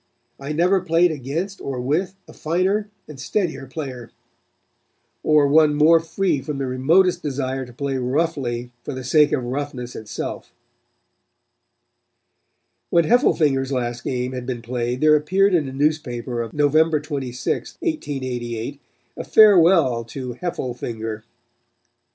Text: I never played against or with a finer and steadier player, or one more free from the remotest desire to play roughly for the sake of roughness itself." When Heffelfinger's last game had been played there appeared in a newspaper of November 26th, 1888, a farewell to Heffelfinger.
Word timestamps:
I 0.39 0.51
never 0.51 0.81
played 0.81 1.11
against 1.11 1.61
or 1.61 1.79
with 1.79 2.15
a 2.27 2.33
finer 2.33 2.89
and 3.07 3.19
steadier 3.19 3.67
player, 3.67 4.09
or 5.21 5.45
one 5.47 5.75
more 5.75 5.99
free 5.99 6.41
from 6.41 6.57
the 6.57 6.65
remotest 6.65 7.21
desire 7.21 7.67
to 7.67 7.71
play 7.71 7.97
roughly 7.97 8.71
for 8.83 8.95
the 8.95 9.03
sake 9.03 9.31
of 9.31 9.43
roughness 9.43 9.95
itself." 9.95 10.51
When 12.89 13.03
Heffelfinger's 13.03 13.71
last 13.71 14.03
game 14.03 14.31
had 14.31 14.47
been 14.47 14.63
played 14.63 15.01
there 15.01 15.15
appeared 15.15 15.53
in 15.53 15.67
a 15.69 15.71
newspaper 15.71 16.41
of 16.41 16.51
November 16.51 16.99
26th, 16.99 17.77
1888, 17.81 18.79
a 19.17 19.23
farewell 19.23 20.03
to 20.05 20.33
Heffelfinger. 20.33 21.21